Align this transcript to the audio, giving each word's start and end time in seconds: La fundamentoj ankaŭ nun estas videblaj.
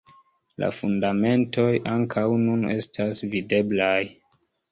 La 0.61 0.69
fundamentoj 0.75 1.67
ankaŭ 1.91 2.23
nun 2.45 2.65
estas 2.77 3.23
videblaj. 3.35 4.01